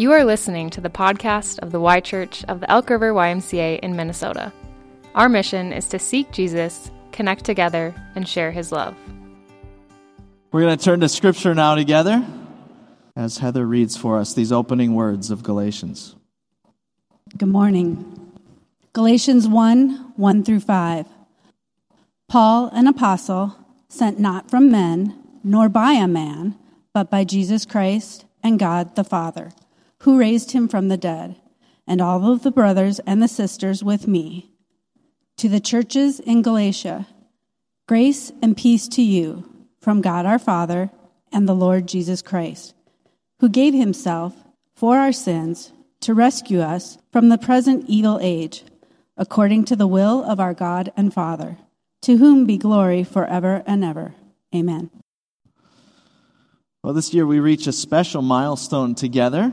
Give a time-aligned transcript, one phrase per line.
[0.00, 3.80] You are listening to the podcast of the Y Church of the Elk River YMCA
[3.80, 4.50] in Minnesota.
[5.14, 8.96] Our mission is to seek Jesus, connect together, and share his love.
[10.52, 12.26] We're going to turn to Scripture now together
[13.14, 16.16] as Heather reads for us these opening words of Galatians.
[17.36, 18.32] Good morning.
[18.94, 21.06] Galatians 1 1 through 5.
[22.26, 23.54] Paul, an apostle,
[23.90, 26.56] sent not from men, nor by a man,
[26.94, 29.52] but by Jesus Christ and God the Father
[30.02, 31.36] who raised him from the dead,
[31.86, 34.50] and all of the brothers and the sisters with me.
[35.38, 37.06] To the churches in Galatia,
[37.86, 39.48] grace and peace to you
[39.80, 40.90] from God our Father
[41.32, 42.74] and the Lord Jesus Christ,
[43.40, 44.34] who gave himself
[44.74, 48.64] for our sins to rescue us from the present evil age,
[49.16, 51.58] according to the will of our God and Father,
[52.02, 54.14] to whom be glory forever and ever.
[54.54, 54.90] Amen.
[56.82, 59.52] Well, this year we reach a special milestone together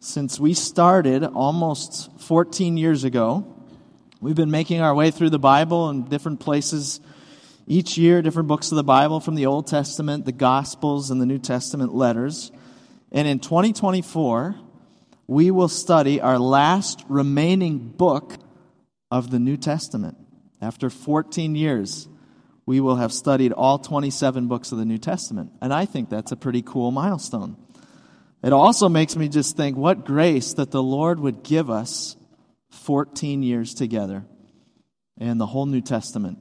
[0.00, 3.62] since we started almost 14 years ago.
[4.20, 7.00] We've been making our way through the Bible in different places
[7.66, 11.26] each year, different books of the Bible from the Old Testament, the Gospels, and the
[11.26, 12.50] New Testament letters.
[13.12, 14.56] And in 2024,
[15.26, 18.36] we will study our last remaining book
[19.10, 20.16] of the New Testament.
[20.62, 22.08] After 14 years,
[22.64, 25.52] we will have studied all 27 books of the New Testament.
[25.60, 27.56] And I think that's a pretty cool milestone.
[28.42, 32.16] It also makes me just think what grace that the Lord would give us
[32.70, 34.24] 14 years together
[35.18, 36.38] and the whole New Testament.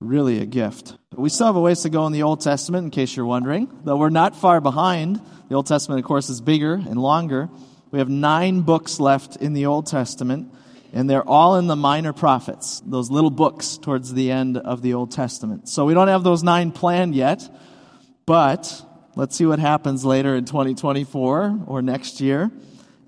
[0.00, 0.96] Really a gift.
[1.14, 3.68] We still have a ways to go in the Old Testament, in case you're wondering,
[3.84, 5.20] though we're not far behind.
[5.48, 7.50] The Old Testament, of course, is bigger and longer.
[7.90, 10.52] We have nine books left in the Old Testament,
[10.92, 14.94] and they're all in the minor prophets, those little books towards the end of the
[14.94, 15.68] Old Testament.
[15.68, 17.48] So we don't have those nine planned yet,
[18.26, 18.82] but
[19.16, 22.48] Let's see what happens later in 2024 or next year,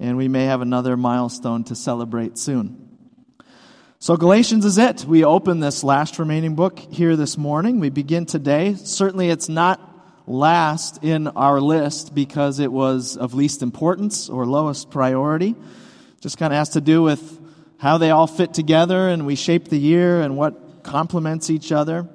[0.01, 2.99] and we may have another milestone to celebrate soon.
[4.01, 5.05] So, Galatians is it.
[5.05, 7.79] We open this last remaining book here this morning.
[7.79, 8.75] We begin today.
[8.75, 9.81] Certainly, it's not
[10.27, 15.55] last in our list because it was of least importance or lowest priority.
[16.21, 17.41] Just kind of has to do with
[17.79, 22.09] how they all fit together and we shape the year and what complements each other.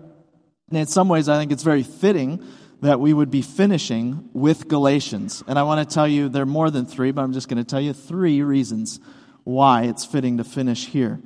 [0.69, 2.45] And in some ways, I think it's very fitting
[2.81, 5.43] that we would be finishing with Galatians.
[5.47, 7.57] And I want to tell you, there are more than three, but I'm just going
[7.57, 8.99] to tell you three reasons
[9.43, 11.19] why it's fitting to finish here.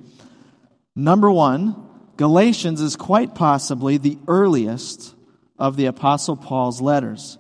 [0.95, 5.15] Number one, Galatians is quite possibly the earliest
[5.57, 7.37] of the Apostle Paul's letters.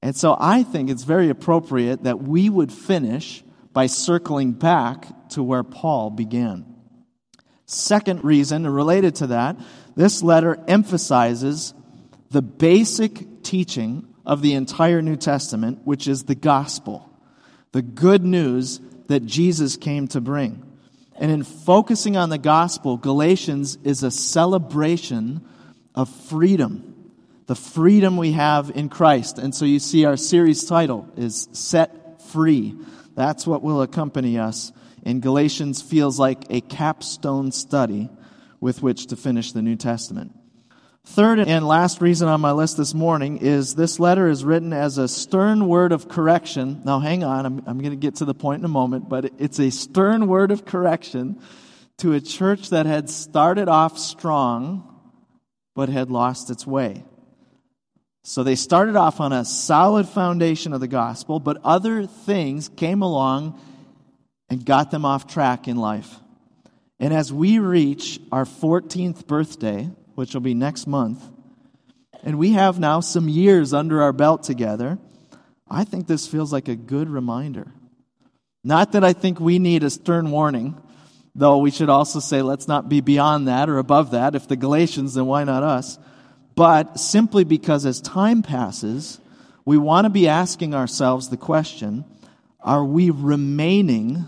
[0.00, 5.42] And so I think it's very appropriate that we would finish by circling back to
[5.42, 6.66] where Paul began.
[7.66, 9.56] Second reason, related to that,
[9.94, 11.72] this letter emphasizes
[12.30, 17.10] the basic teaching of the entire New Testament, which is the gospel,
[17.72, 20.62] the good news that Jesus came to bring.
[21.16, 25.46] And in focusing on the gospel, Galatians is a celebration
[25.94, 27.10] of freedom,
[27.46, 29.38] the freedom we have in Christ.
[29.38, 32.74] And so you see our series title is Set Free.
[33.14, 34.72] That's what will accompany us.
[35.04, 38.08] And Galatians feels like a capstone study
[38.60, 40.32] with which to finish the New Testament.
[41.04, 44.98] Third and last reason on my list this morning is this letter is written as
[44.98, 46.80] a stern word of correction.
[46.84, 49.32] Now, hang on, I'm, I'm going to get to the point in a moment, but
[49.38, 51.40] it's a stern word of correction
[51.98, 54.88] to a church that had started off strong
[55.74, 57.04] but had lost its way.
[58.24, 63.02] So they started off on a solid foundation of the gospel, but other things came
[63.02, 63.60] along
[64.48, 66.14] and got them off track in life.
[67.00, 71.22] And as we reach our 14th birthday, which will be next month,
[72.22, 74.98] and we have now some years under our belt together,
[75.68, 77.72] I think this feels like a good reminder.
[78.62, 80.80] Not that I think we need a stern warning,
[81.34, 84.34] though we should also say let's not be beyond that or above that.
[84.34, 85.98] If the Galatians, then why not us?
[86.54, 89.18] But simply because as time passes,
[89.64, 92.04] we want to be asking ourselves the question
[92.60, 94.24] are we remaining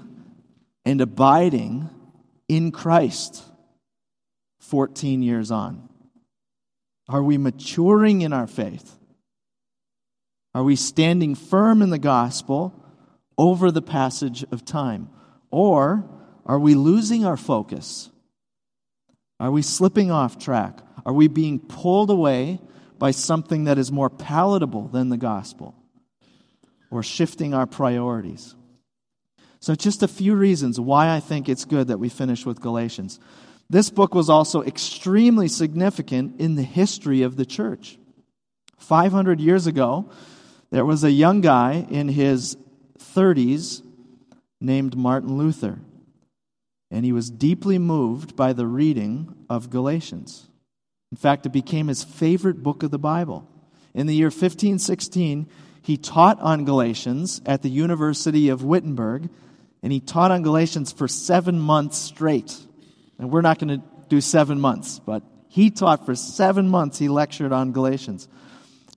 [0.85, 1.89] and abiding
[2.49, 3.45] in Christ?
[4.69, 5.89] 14 years on?
[7.09, 8.97] Are we maturing in our faith?
[10.55, 12.73] Are we standing firm in the gospel
[13.37, 15.11] over the passage of time?
[15.51, 16.09] Or
[16.47, 18.11] are we losing our focus?
[19.39, 20.81] Are we slipping off track?
[21.05, 22.61] Are we being pulled away
[22.99, 25.75] by something that is more palatable than the gospel?
[26.91, 28.55] Or shifting our priorities?
[29.61, 33.19] So, just a few reasons why I think it's good that we finish with Galatians.
[33.69, 37.99] This book was also extremely significant in the history of the church.
[38.79, 40.11] 500 years ago,
[40.71, 42.57] there was a young guy in his
[42.99, 43.83] 30s
[44.61, 45.79] named Martin Luther.
[46.91, 50.49] And he was deeply moved by the reading of Galatians.
[51.11, 53.49] In fact, it became his favorite book of the Bible.
[53.95, 55.49] In the year 1516,
[55.83, 59.29] he taught on Galatians at the University of Wittenberg,
[59.83, 62.59] and he taught on Galatians for seven months straight.
[63.19, 67.09] And we're not going to do seven months, but he taught for seven months, he
[67.09, 68.29] lectured on Galatians.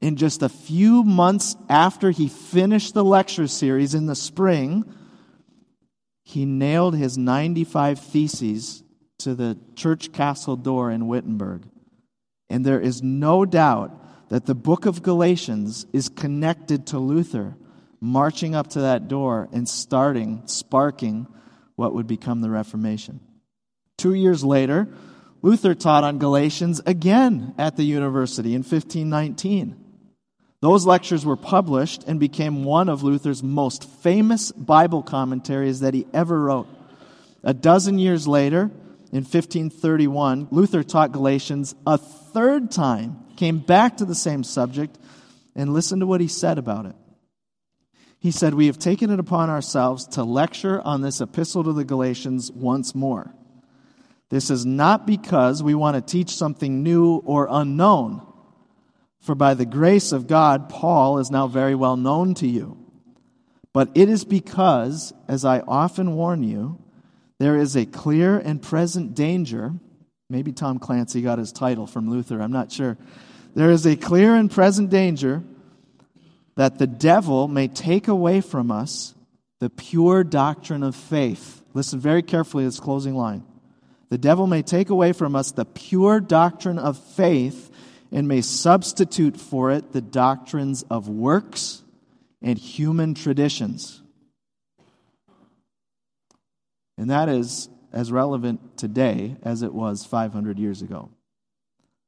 [0.02, 4.86] In just a few months after he finished the lecture series in the spring,
[6.24, 8.84] he nailed his 95 theses
[9.20, 11.64] to the church castle door in Wittenberg.
[12.50, 17.56] And there is no doubt that the book of Galatians is connected to Luther
[18.00, 21.28] marching up to that door and starting, sparking
[21.76, 23.20] what would become the Reformation.
[23.98, 24.88] Two years later,
[25.42, 29.76] Luther taught on Galatians again at the university in 1519.
[30.60, 36.08] Those lectures were published and became one of Luther's most famous Bible commentaries that he
[36.14, 36.68] ever wrote.
[37.44, 38.72] A dozen years later,
[39.12, 44.98] in 1531, Luther taught Galatians a third time, came back to the same subject,
[45.56, 46.96] and listen to what he said about it.
[48.20, 51.86] He said, We have taken it upon ourselves to lecture on this epistle to the
[51.86, 53.34] Galatians once more.
[54.30, 58.22] This is not because we want to teach something new or unknown,
[59.22, 62.78] for by the grace of God, Paul is now very well known to you.
[63.74, 66.80] But it is because, as I often warn you,
[67.40, 69.74] there is a clear and present danger.
[70.30, 72.98] Maybe Tom Clancy got his title from Luther, I'm not sure.
[73.54, 75.44] There is a clear and present danger
[76.56, 79.14] that the devil may take away from us
[79.60, 81.62] the pure doctrine of faith.
[81.74, 83.44] Listen very carefully to this closing line.
[84.10, 87.70] The devil may take away from us the pure doctrine of faith
[88.12, 91.84] and may substitute for it the doctrines of works
[92.42, 94.02] and human traditions.
[96.98, 101.10] And that is as relevant today as it was 500 years ago.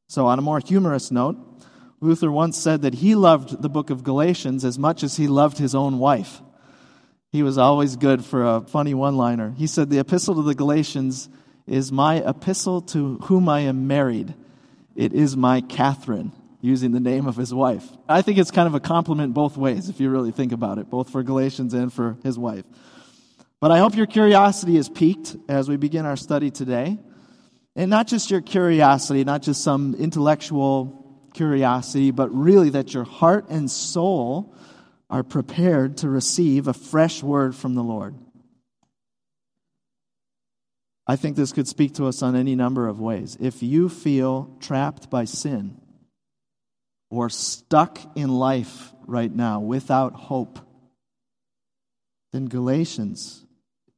[0.08, 1.38] So, on a more humorous note,
[2.02, 5.58] Luther once said that he loved the book of Galatians as much as he loved
[5.58, 6.42] his own wife.
[7.32, 9.54] He was always good for a funny one liner.
[9.56, 11.30] He said, The epistle to the Galatians
[11.70, 14.34] is my epistle to whom I am married.
[14.96, 16.32] It is my Catherine,
[16.62, 17.88] using the name of his wife.
[18.08, 20.90] I think it's kind of a compliment both ways, if you really think about it,
[20.90, 22.66] both for Galatians and for his wife.
[23.60, 26.98] But I hope your curiosity is piqued as we begin our study today.
[27.76, 30.96] And not just your curiosity, not just some intellectual
[31.34, 34.54] curiosity, but really that your heart and soul
[35.10, 38.16] are prepared to receive a fresh word from the Lord.
[41.10, 43.36] I think this could speak to us on any number of ways.
[43.40, 45.82] If you feel trapped by sin
[47.10, 50.60] or stuck in life right now without hope,
[52.32, 53.44] then Galatians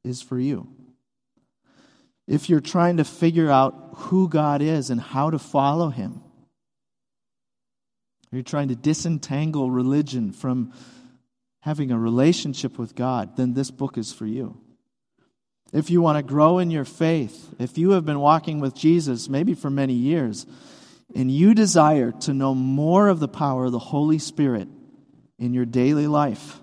[0.02, 0.74] is for you.
[2.26, 6.22] If you're trying to figure out who God is and how to follow Him,
[8.30, 10.72] you're trying to disentangle religion from
[11.60, 14.58] having a relationship with God, then this book is for you.
[15.72, 19.28] If you want to grow in your faith, if you have been walking with Jesus
[19.28, 20.46] maybe for many years,
[21.14, 24.68] and you desire to know more of the power of the Holy Spirit
[25.38, 26.58] in your daily life,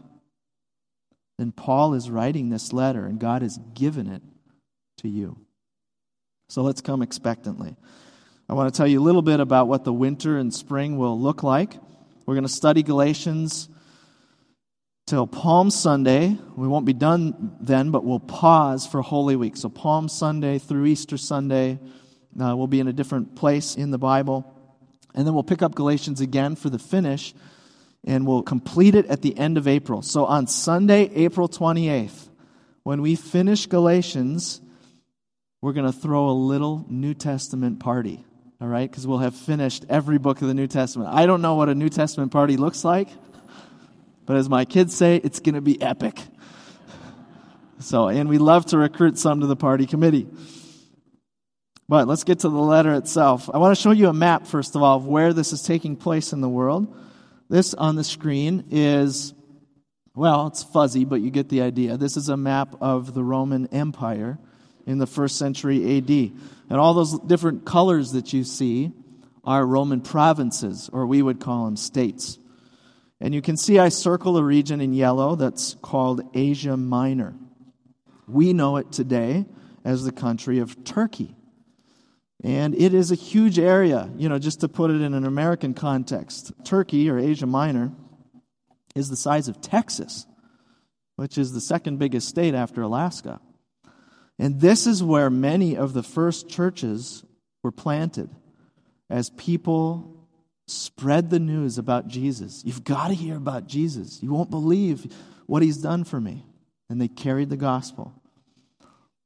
[1.37, 4.21] then Paul is writing this letter and God has given it
[4.97, 5.37] to you.
[6.49, 7.75] So let's come expectantly.
[8.49, 11.19] I want to tell you a little bit about what the winter and spring will
[11.19, 11.75] look like.
[12.25, 13.69] We're going to study Galatians
[15.09, 16.37] till Palm Sunday.
[16.55, 19.57] We won't be done then, but we'll pause for Holy Week.
[19.57, 21.79] So, Palm Sunday through Easter Sunday,
[22.39, 24.53] uh, we'll be in a different place in the Bible.
[25.15, 27.33] And then we'll pick up Galatians again for the finish
[28.05, 30.03] and we'll complete it at the end of April.
[30.03, 32.29] So on Sunday, April 28th,
[32.83, 34.61] when we finish Galatians,
[35.59, 38.23] we're going to throw a little New Testament party,
[38.61, 38.89] all right?
[38.89, 41.09] Because we'll have finished every book of the New Testament.
[41.11, 43.09] I don't know what a New Testament party looks like,
[44.29, 46.21] but as my kids say, it's going to be epic.
[47.79, 50.27] So, and we love to recruit some to the party committee.
[51.87, 53.49] But let's get to the letter itself.
[53.51, 55.95] I want to show you a map, first of all, of where this is taking
[55.95, 56.95] place in the world.
[57.49, 59.33] This on the screen is,
[60.13, 61.97] well, it's fuzzy, but you get the idea.
[61.97, 64.37] This is a map of the Roman Empire
[64.85, 66.09] in the first century AD.
[66.69, 68.91] And all those different colors that you see
[69.43, 72.37] are Roman provinces, or we would call them states.
[73.21, 77.35] And you can see I circle a region in yellow that's called Asia Minor.
[78.27, 79.45] We know it today
[79.83, 81.35] as the country of Turkey.
[82.43, 85.73] And it is a huge area, you know, just to put it in an American
[85.73, 86.53] context.
[86.63, 87.91] Turkey, or Asia Minor,
[88.95, 90.25] is the size of Texas.
[91.19, 93.41] which is the second biggest state after Alaska.
[94.39, 97.25] And this is where many of the first churches
[97.61, 98.29] were planted
[99.09, 100.18] as people
[100.69, 102.63] spread the news about Jesus.
[102.65, 104.21] You've got to hear about Jesus.
[104.21, 105.11] You won't believe
[105.45, 106.45] what he's done for me.
[106.89, 108.13] And they carried the gospel.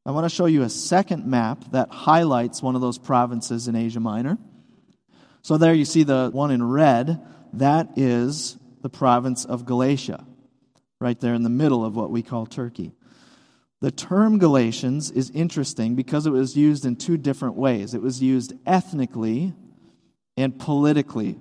[0.06, 3.76] I want to show you a second map that highlights one of those provinces in
[3.76, 4.38] Asia Minor.
[5.42, 7.22] So there you see the one in red.
[7.54, 10.26] That is the province of Galatia,
[11.00, 12.94] right there in the middle of what we call Turkey.
[13.80, 17.94] The term Galatians is interesting because it was used in two different ways.
[17.94, 19.54] It was used ethnically
[20.38, 21.38] and politically.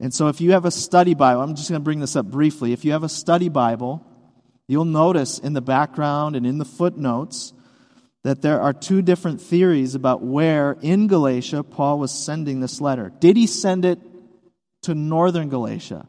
[0.00, 2.26] And so, if you have a study Bible, I'm just going to bring this up
[2.26, 2.72] briefly.
[2.72, 4.04] If you have a study Bible,
[4.66, 7.52] you'll notice in the background and in the footnotes
[8.24, 13.12] that there are two different theories about where in Galatia Paul was sending this letter.
[13.20, 13.98] Did he send it
[14.82, 16.06] to northern Galatia?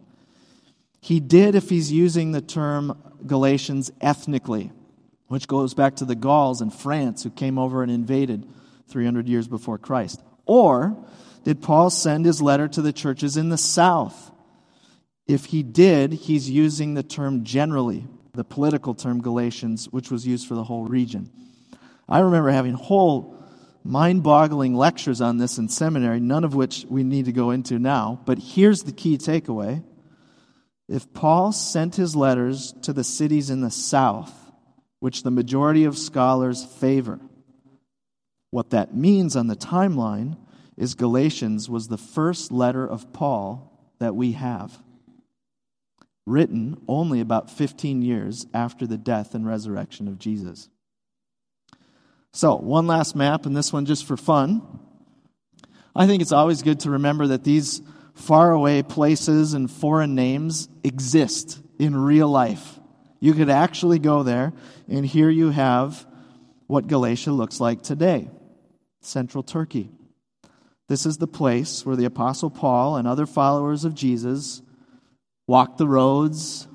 [1.01, 4.71] He did if he's using the term Galatians ethnically,
[5.27, 8.47] which goes back to the Gauls in France who came over and invaded
[8.87, 10.21] 300 years before Christ.
[10.45, 10.97] Or
[11.43, 14.31] did Paul send his letter to the churches in the south?
[15.27, 20.47] If he did, he's using the term generally, the political term Galatians, which was used
[20.47, 21.29] for the whole region.
[22.07, 23.37] I remember having whole
[23.83, 27.79] mind boggling lectures on this in seminary, none of which we need to go into
[27.79, 28.21] now.
[28.25, 29.83] But here's the key takeaway
[30.89, 34.33] if Paul sent his letters to the cities in the south,
[34.99, 37.19] which the majority of scholars favor,
[38.53, 40.37] what that means on the timeline
[40.77, 44.79] is Galatians was the first letter of Paul that we have,
[46.27, 50.69] written only about 15 years after the death and resurrection of Jesus.
[52.31, 54.61] So, one last map, and this one just for fun.
[55.95, 57.81] I think it's always good to remember that these
[58.13, 62.79] faraway places and foreign names exist in real life.
[63.19, 64.53] You could actually go there,
[64.87, 66.05] and here you have
[66.67, 68.29] what Galatia looks like today
[69.05, 69.89] central Turkey.
[70.89, 74.61] This is the place where the Apostle Paul and other followers of Jesus
[75.47, 76.67] walked the roads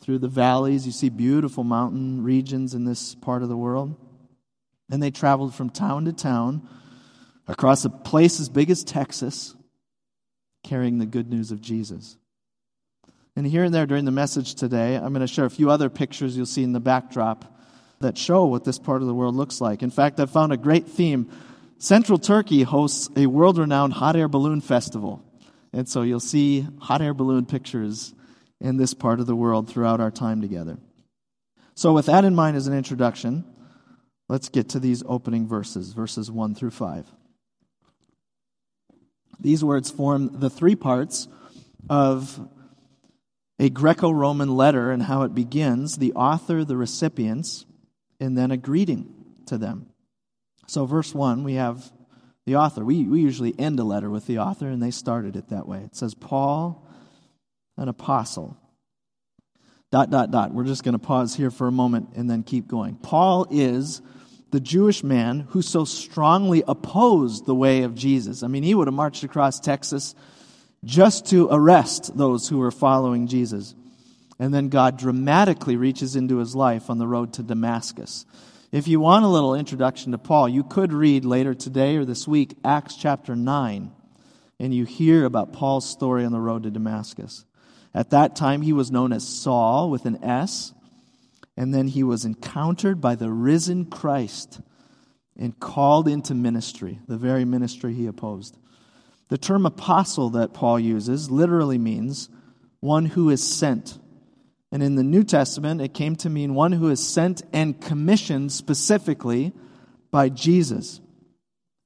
[0.00, 0.86] through the valleys.
[0.86, 3.96] You see beautiful mountain regions in this part of the world.
[4.90, 6.68] And they traveled from town to town
[7.48, 9.54] across a place as big as Texas,
[10.64, 12.16] carrying the good news of Jesus.
[13.34, 15.90] And here and there during the message today, I'm going to share a few other
[15.90, 17.55] pictures you'll see in the backdrop
[18.00, 19.82] that show what this part of the world looks like.
[19.82, 21.30] In fact, I've found a great theme
[21.78, 25.22] Central Turkey hosts a world renowned hot air balloon festival.
[25.72, 28.14] And so you'll see hot air balloon pictures
[28.60, 30.78] in this part of the world throughout our time together.
[31.74, 33.44] So, with that in mind as an introduction,
[34.30, 37.06] let's get to these opening verses, verses 1 through 5.
[39.38, 41.28] These words form the three parts
[41.90, 42.48] of
[43.58, 47.66] a Greco Roman letter and how it begins the author, the recipients,
[48.20, 49.12] and then a greeting
[49.46, 49.86] to them.
[50.66, 51.92] So, verse 1, we have
[52.44, 52.84] the author.
[52.84, 55.80] We, we usually end a letter with the author, and they started it that way.
[55.80, 56.86] It says, Paul,
[57.76, 58.56] an apostle.
[59.92, 60.52] Dot, dot, dot.
[60.52, 62.96] We're just going to pause here for a moment and then keep going.
[62.96, 64.02] Paul is
[64.50, 68.42] the Jewish man who so strongly opposed the way of Jesus.
[68.42, 70.14] I mean, he would have marched across Texas
[70.84, 73.74] just to arrest those who were following Jesus.
[74.38, 78.26] And then God dramatically reaches into his life on the road to Damascus.
[78.70, 82.28] If you want a little introduction to Paul, you could read later today or this
[82.28, 83.92] week Acts chapter 9,
[84.60, 87.44] and you hear about Paul's story on the road to Damascus.
[87.94, 90.74] At that time, he was known as Saul with an S,
[91.56, 94.60] and then he was encountered by the risen Christ
[95.38, 98.58] and called into ministry, the very ministry he opposed.
[99.28, 102.28] The term apostle that Paul uses literally means
[102.80, 103.98] one who is sent
[104.76, 108.52] and in the New Testament, it came to mean one who is sent and commissioned
[108.52, 109.54] specifically
[110.10, 111.00] by Jesus.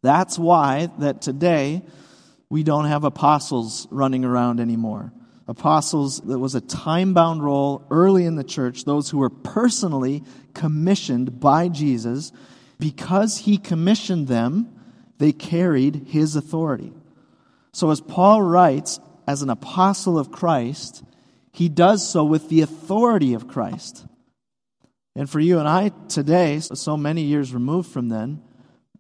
[0.03, 1.83] That's why that today
[2.49, 5.13] we don't have apostles running around anymore.
[5.47, 10.25] Apostles, that was a time bound role early in the church, those who were personally
[10.53, 12.33] commissioned by Jesus.
[12.81, 14.69] Because he commissioned them,
[15.19, 16.93] they carried his authority.
[17.71, 21.05] So, as Paul writes, as an apostle of Christ,
[21.53, 24.07] he does so with the authority of Christ.
[25.17, 28.43] And for you and I today, so many years removed from then,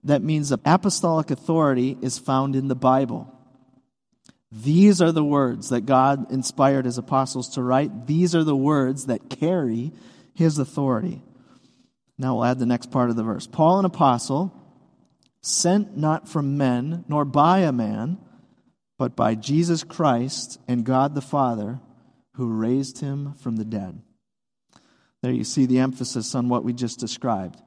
[0.04, 3.32] that means that apostolic authority is found in the Bible.
[4.50, 8.06] These are the words that God inspired his apostles to write.
[8.06, 9.92] These are the words that carry
[10.34, 11.22] his authority.
[12.18, 13.46] Now we'll add the next part of the verse.
[13.46, 14.52] Paul, an apostle,
[15.42, 18.18] sent not from men, nor by a man,
[18.98, 21.80] but by Jesus Christ and God the Father
[22.40, 24.00] who raised him from the dead.
[25.20, 27.60] There you see the emphasis on what we just described.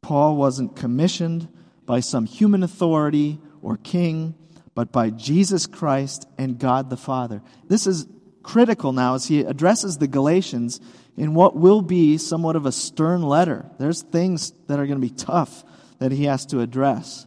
[0.00, 1.46] Paul wasn't commissioned
[1.84, 4.34] by some human authority or king,
[4.74, 7.42] but by Jesus Christ and God the Father.
[7.68, 8.06] This is
[8.42, 10.80] critical now as he addresses the Galatians
[11.18, 13.66] in what will be somewhat of a stern letter.
[13.78, 15.64] There's things that are going to be tough
[15.98, 17.26] that he has to address.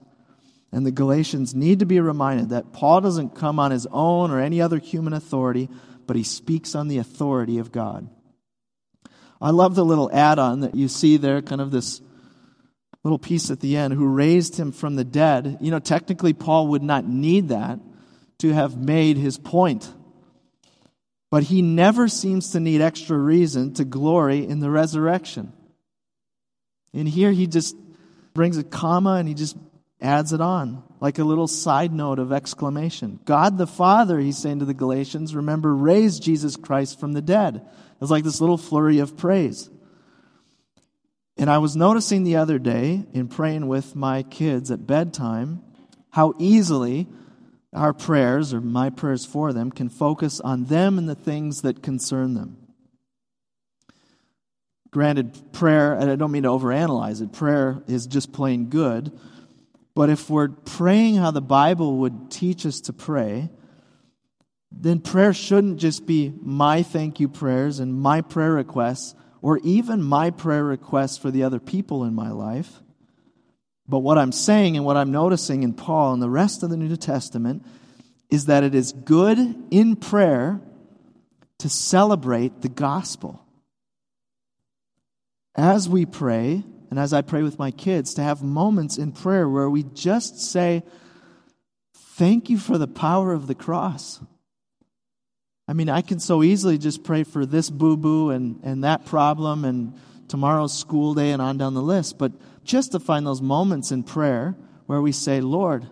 [0.71, 4.39] And the Galatians need to be reminded that Paul doesn't come on his own or
[4.39, 5.69] any other human authority,
[6.07, 8.09] but he speaks on the authority of God.
[9.39, 12.01] I love the little add on that you see there, kind of this
[13.03, 15.57] little piece at the end, who raised him from the dead.
[15.61, 17.79] You know, technically, Paul would not need that
[18.39, 19.91] to have made his point.
[21.29, 25.53] But he never seems to need extra reason to glory in the resurrection.
[26.93, 27.75] And here he just
[28.33, 29.57] brings a comma and he just
[30.01, 33.19] adds it on, like a little side note of exclamation.
[33.25, 37.65] God the Father, he's saying to the Galatians, remember, raised Jesus Christ from the dead.
[38.01, 39.69] It's like this little flurry of praise.
[41.37, 45.63] And I was noticing the other day in praying with my kids at bedtime
[46.11, 47.07] how easily
[47.73, 51.83] our prayers, or my prayers for them, can focus on them and the things that
[51.83, 52.57] concern them.
[54.89, 59.11] Granted, prayer, and I don't mean to overanalyze it, prayer is just plain good.
[59.97, 63.49] But if we're praying how the Bible would teach us to pray,
[64.71, 70.03] then prayer shouldn't just be my thank you prayers and my prayer requests, or even
[70.03, 72.83] my prayer requests for the other people in my life.
[73.87, 76.77] But what I'm saying and what I'm noticing in Paul and the rest of the
[76.77, 77.65] New Testament
[78.29, 79.39] is that it is good
[79.71, 80.61] in prayer
[81.57, 83.43] to celebrate the gospel.
[85.55, 89.47] As we pray, and as I pray with my kids, to have moments in prayer
[89.47, 90.83] where we just say,
[91.93, 94.19] Thank you for the power of the cross.
[95.67, 99.05] I mean, I can so easily just pray for this boo boo and, and that
[99.05, 99.93] problem and
[100.27, 102.17] tomorrow's school day and on down the list.
[102.17, 102.31] But
[102.63, 104.55] just to find those moments in prayer
[104.87, 105.87] where we say, Lord,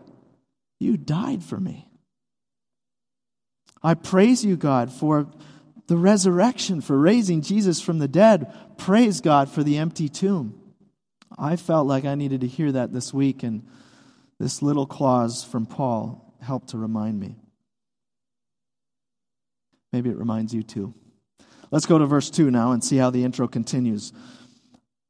[0.80, 1.88] you died for me.
[3.84, 5.28] I praise you, God, for
[5.86, 8.52] the resurrection, for raising Jesus from the dead.
[8.78, 10.60] Praise God for the empty tomb.
[11.38, 13.66] I felt like I needed to hear that this week, and
[14.40, 17.36] this little clause from Paul helped to remind me.
[19.92, 20.94] Maybe it reminds you too.
[21.72, 24.14] Let's go to verse 2 now and see how the intro continues.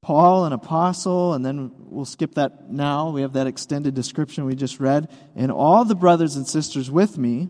[0.02, 3.10] Paul, an apostle, and then we'll skip that now.
[3.10, 5.10] We have that extended description we just read.
[5.36, 7.50] And all the brothers and sisters with me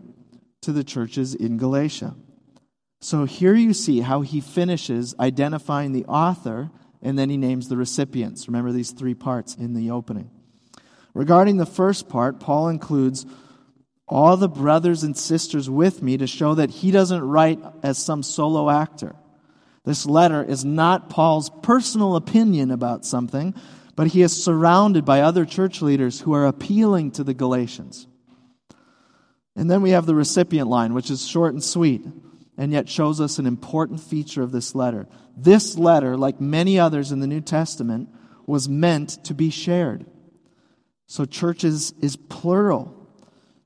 [0.62, 2.16] to the churches in Galatia.
[3.02, 6.70] So here you see how he finishes identifying the author
[7.06, 8.48] and then he names the recipients.
[8.48, 10.28] Remember these three parts in the opening.
[11.14, 13.24] Regarding the first part, Paul includes
[14.08, 18.24] all the brothers and sisters with me to show that he doesn't write as some
[18.24, 19.14] solo actor.
[19.84, 23.54] This letter is not Paul's personal opinion about something,
[23.94, 28.08] but he is surrounded by other church leaders who are appealing to the Galatians.
[29.54, 32.04] And then we have the recipient line, which is short and sweet,
[32.58, 35.06] and yet shows us an important feature of this letter.
[35.36, 38.08] This letter, like many others in the New Testament,
[38.46, 40.06] was meant to be shared.
[41.06, 42.92] So, churches is plural.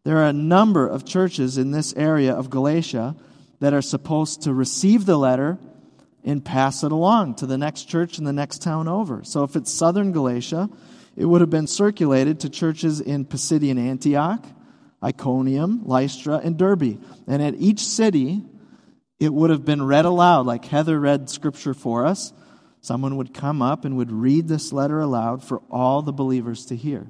[0.05, 3.17] There are a number of churches in this area of Galatia
[3.61, 5.59] that are supposed to receive the letter
[6.25, 9.23] and pass it along to the next church in the next town over.
[9.25, 10.69] So if it's southern Galatia,
[11.17, 14.45] it would have been circulated to churches in Pisidian Antioch,
[15.03, 16.99] Iconium, Lystra, and Derbe.
[17.27, 18.43] And at each city,
[19.21, 22.33] it would have been read aloud, like Heather read scripture for us.
[22.81, 26.77] Someone would come up and would read this letter aloud for all the believers to
[26.77, 27.07] hear.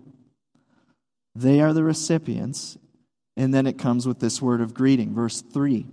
[1.37, 2.77] They are the recipients.
[3.37, 5.87] And then it comes with this word of greeting, verse 3.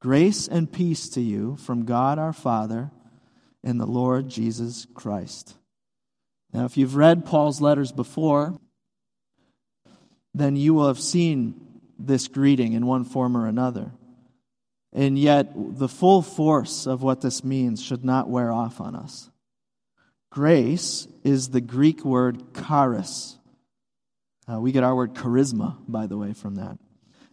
[0.00, 2.90] Grace and peace to you from God our Father
[3.62, 5.54] and the Lord Jesus Christ.
[6.52, 8.58] Now, if you've read Paul's letters before,
[10.34, 11.60] then you will have seen
[11.98, 13.92] this greeting in one form or another.
[14.92, 19.30] And yet, the full force of what this means should not wear off on us.
[20.30, 23.38] Grace is the Greek word charis.
[24.50, 26.78] Uh, we get our word charisma, by the way, from that.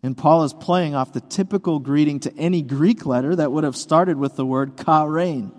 [0.02, 3.76] And Paul is playing off the typical greeting to any Greek letter that would have
[3.76, 5.52] started with the word chairein,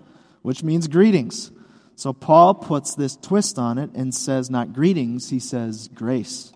[0.42, 1.50] which means greetings.
[1.96, 6.52] So Paul puts this twist on it and says not greetings, he says grace.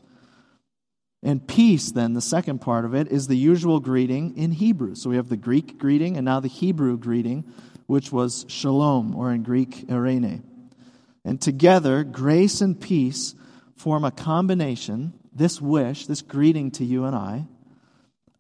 [1.24, 4.94] And peace, then, the second part of it, is the usual greeting in Hebrew.
[4.94, 7.44] So we have the Greek greeting and now the Hebrew greeting,
[7.87, 10.42] which was shalom, or in Greek, eirene.
[11.24, 13.34] And together, grace and peace
[13.74, 17.46] form a combination, this wish, this greeting to you and I,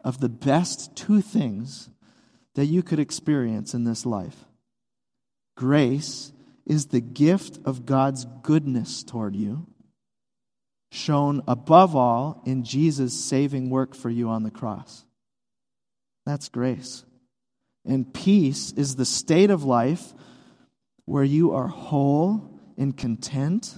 [0.04, 1.88] of the best two things
[2.54, 4.44] that you could experience in this life.
[5.56, 6.32] Grace
[6.66, 9.66] is the gift of God's goodness toward you,
[10.94, 15.04] shown above all in Jesus' saving work for you on the cross.
[16.24, 17.04] That's grace.
[17.84, 20.14] And peace is the state of life
[21.04, 23.74] where you are whole and content,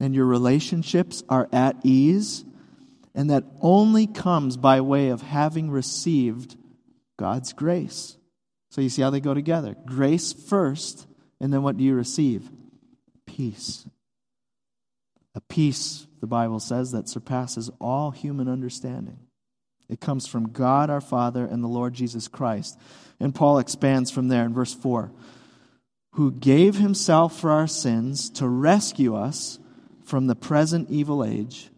[0.00, 2.44] and your relationships are at ease,
[3.14, 6.56] and that only comes by way of having received
[7.18, 8.16] God's grace.
[8.70, 11.06] So you see how they go together grace first,
[11.40, 12.50] and then what do you receive?
[13.26, 13.86] Peace.
[15.36, 19.18] A peace, the Bible says, that surpasses all human understanding.
[19.88, 22.76] It comes from God our Father and the Lord Jesus Christ.
[23.20, 25.12] And Paul expands from there in verse 4
[26.16, 29.58] who gave himself for our sins to rescue us
[30.02, 31.68] from the present evil age,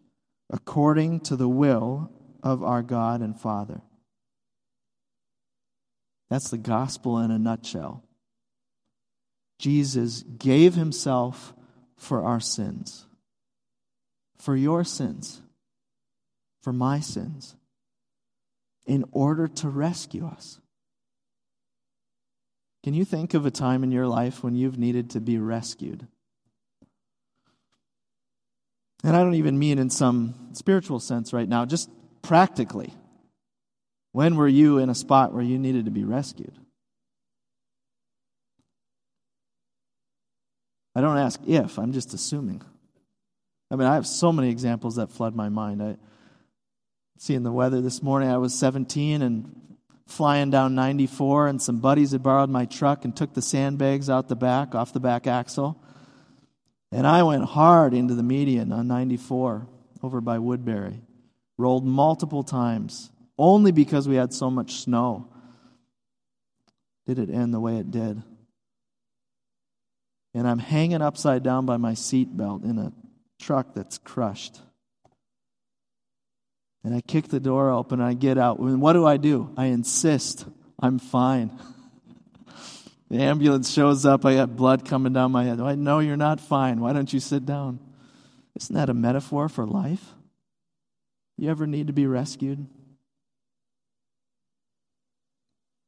[0.48, 2.08] according to the will
[2.40, 3.80] of our God and Father.
[6.30, 8.04] That's the gospel in a nutshell.
[9.58, 11.52] Jesus gave himself
[11.96, 13.07] for our sins,
[14.38, 15.40] for your sins,
[16.62, 17.56] for my sins,
[18.86, 20.60] in order to rescue us.
[22.84, 26.06] Can you think of a time in your life when you've needed to be rescued?
[29.04, 31.90] And I don't even mean in some spiritual sense right now, just
[32.22, 32.94] practically.
[34.12, 36.54] When were you in a spot where you needed to be rescued?
[40.94, 42.62] I don't ask if, I'm just assuming.
[43.70, 45.82] I mean, I have so many examples that flood my mind.
[45.82, 45.96] I
[47.18, 49.76] seeing the weather this morning, I was 17 and
[50.06, 54.28] flying down 94, and some buddies had borrowed my truck and took the sandbags out
[54.28, 55.82] the back, off the back axle.
[56.90, 59.66] And I went hard into the median on 94
[60.02, 61.02] over by Woodbury.
[61.58, 65.28] Rolled multiple times, only because we had so much snow.
[67.06, 68.22] Did it end the way it did?
[70.34, 72.92] And I'm hanging upside down by my seatbelt in a
[73.38, 74.60] truck that's crushed.
[76.84, 78.58] And I kick the door open and I get out.
[78.58, 79.52] And what do I do?
[79.56, 80.46] I insist
[80.80, 81.58] I'm fine.
[83.10, 84.24] the ambulance shows up.
[84.24, 85.60] I got blood coming down my head.
[85.60, 86.80] I know you're not fine.
[86.80, 87.80] Why don't you sit down?
[88.54, 90.14] Isn't that a metaphor for life?
[91.36, 92.66] You ever need to be rescued?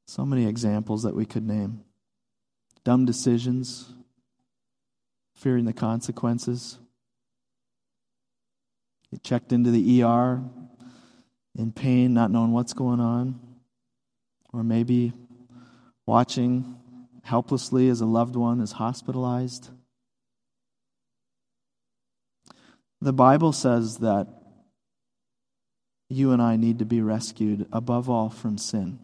[0.06, 1.84] So many examples that we could name
[2.82, 3.92] dumb decisions,
[5.34, 6.78] fearing the consequences.
[9.10, 10.42] You checked into the ER,
[11.56, 13.40] in pain, not knowing what's going on,
[14.52, 15.12] or maybe
[16.06, 16.76] watching
[17.22, 19.70] helplessly as a loved one is hospitalized.
[23.00, 24.28] The Bible says that
[26.08, 28.98] you and I need to be rescued above all from sin.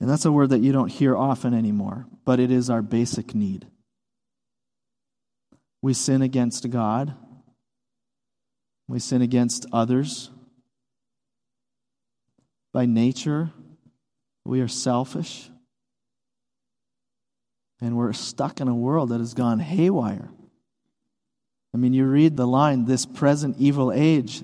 [0.00, 3.34] And that's a word that you don't hear often anymore, but it is our basic
[3.34, 3.66] need.
[5.80, 7.16] We sin against God
[8.88, 10.30] we sin against others.
[12.72, 13.52] By nature,
[14.44, 15.50] we are selfish.
[17.80, 20.30] And we're stuck in a world that has gone haywire.
[21.74, 24.42] I mean, you read the line, this present evil age.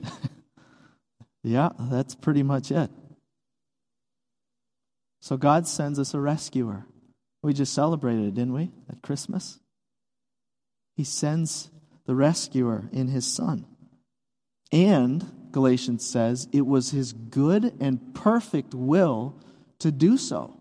[1.43, 2.91] yeah, that's pretty much it.
[5.21, 6.87] So God sends us a rescuer.
[7.43, 9.61] We just celebrated, didn't we, at Christmas?
[10.97, 11.71] He sends
[12.07, 13.67] the rescuer in his son.
[14.71, 19.35] And, Galatians says, it was his good and perfect will
[19.79, 20.59] to do so.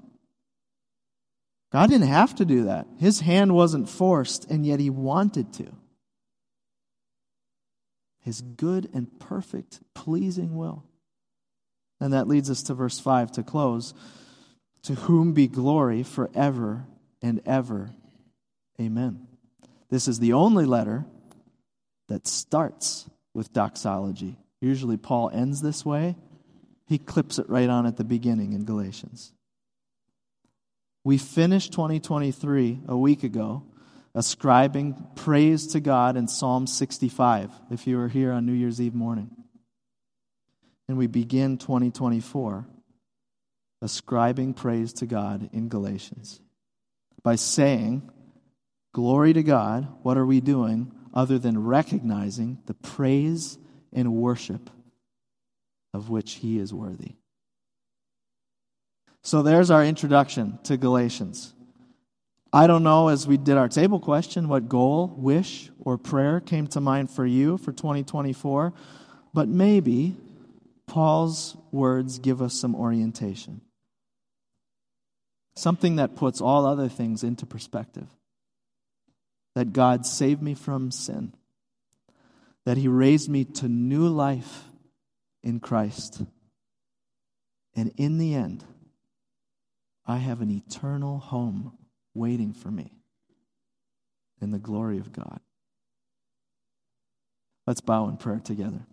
[1.71, 2.87] God didn't have to do that.
[2.97, 5.73] His hand wasn't forced, and yet he wanted to.
[8.23, 10.83] His good and perfect, pleasing will.
[11.99, 13.93] And that leads us to verse 5 to close.
[14.83, 16.85] To whom be glory forever
[17.21, 17.89] and ever.
[18.79, 19.27] Amen.
[19.89, 21.05] This is the only letter
[22.07, 24.36] that starts with doxology.
[24.62, 26.15] Usually, Paul ends this way.
[26.88, 29.32] He clips it right on at the beginning in Galatians.
[31.04, 33.63] We finished 2023 a week ago
[34.15, 38.95] ascribing praise to God in Psalm 65, if you were here on New Year's Eve
[38.95, 39.30] morning.
[40.89, 42.67] And we begin 2024
[43.84, 46.41] ascribing praise to God in Galatians
[47.21, 48.10] by saying,
[48.93, 49.88] Glory to God.
[50.02, 50.91] What are we doing?
[51.13, 53.57] Other than recognizing the praise
[53.93, 54.69] and worship
[55.93, 57.15] of which he is worthy.
[59.23, 61.53] So there's our introduction to Galatians.
[62.53, 66.67] I don't know, as we did our table question, what goal, wish, or prayer came
[66.67, 68.73] to mind for you for 2024,
[69.33, 70.15] but maybe
[70.85, 73.61] Paul's words give us some orientation.
[75.57, 78.07] something that puts all other things into perspective.
[79.57, 81.33] That God saved me from sin,
[82.65, 84.65] that He raised me to new life
[85.41, 86.21] in Christ.
[87.75, 88.63] And in the end,
[90.05, 91.75] I have an eternal home
[92.13, 92.91] waiting for me
[94.39, 95.39] in the glory of God.
[97.65, 98.85] Let's bow in prayer together.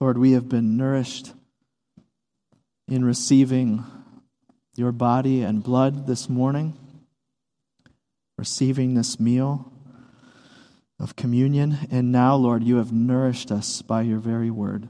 [0.00, 1.34] Lord, we have been nourished
[2.88, 3.84] in receiving
[4.80, 6.72] your body and blood this morning,
[8.38, 9.70] receiving this meal
[10.98, 14.88] of communion, and now, Lord, you have nourished us by your very word.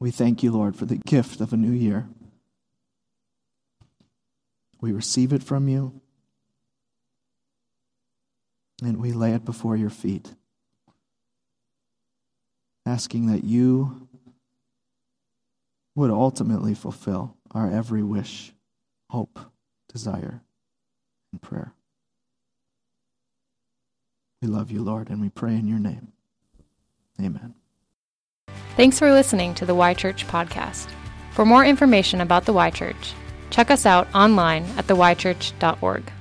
[0.00, 2.08] We thank you, Lord, for the gift of a new year.
[4.80, 6.00] We receive it from you,
[8.82, 10.34] and we lay it before your feet
[12.86, 14.03] asking that you
[15.94, 18.52] would ultimately fulfill our every wish,
[19.10, 19.38] hope,
[19.92, 20.42] desire,
[21.32, 21.72] and prayer.
[24.42, 26.12] We love you, Lord, and we pray in your name.
[27.20, 27.54] Amen.
[28.76, 30.88] Thanks for listening to the Y Church podcast.
[31.32, 33.14] For more information about the Y Church,
[33.50, 36.12] check us out online at theychurch.org.